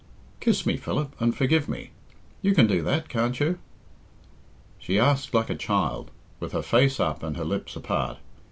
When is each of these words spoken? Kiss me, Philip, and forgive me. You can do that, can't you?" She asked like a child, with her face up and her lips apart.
Kiss 0.39 0.65
me, 0.65 0.77
Philip, 0.77 1.13
and 1.21 1.37
forgive 1.37 1.69
me. 1.69 1.91
You 2.41 2.55
can 2.55 2.65
do 2.65 2.81
that, 2.81 3.07
can't 3.07 3.39
you?" 3.39 3.59
She 4.79 4.97
asked 4.97 5.31
like 5.35 5.51
a 5.51 5.55
child, 5.55 6.09
with 6.39 6.53
her 6.53 6.63
face 6.63 6.99
up 6.99 7.21
and 7.21 7.37
her 7.37 7.45
lips 7.45 7.75
apart. 7.75 8.17